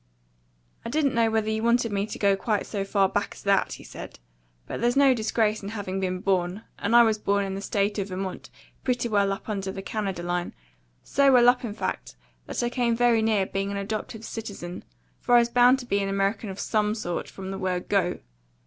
[0.83, 3.73] "I didn't know whether you wanted me to go quite so far back as that,"
[3.73, 4.17] he said.
[4.65, 7.99] "But there's no disgrace in having been born, and I was born in the State
[7.99, 8.49] of Vermont,
[8.83, 10.55] pretty well up under the Canada line
[11.03, 12.15] so well up, in fact,
[12.47, 14.83] that I came very near being an adoptive citizen;
[15.19, 18.21] for I was bound to be an American of SOME sort, from the word Go!